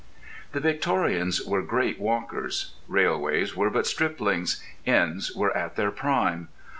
The 0.53 0.59
Victorians 0.59 1.43
were 1.45 1.61
great 1.61 1.99
walkers. 1.99 2.73
Railways 2.87 3.55
were 3.55 3.69
but 3.69 3.85
striplings; 3.85 4.63
inns 4.83 5.31
were 5.35 5.55
at 5.55 5.75
their 5.75 5.91
prime. 5.91 6.47